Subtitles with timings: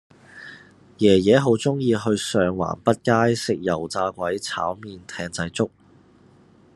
[0.97, 5.69] 爺爺好鍾意去上環畢街食油炸鬼炒麵艇仔粥